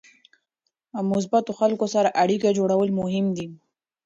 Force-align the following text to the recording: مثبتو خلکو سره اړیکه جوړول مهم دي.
مثبتو 1.11 1.51
خلکو 1.59 1.85
سره 1.93 2.09
اړیکه 2.23 2.49
جوړول 2.57 2.89
مهم 2.99 3.25
دي. 3.37 3.47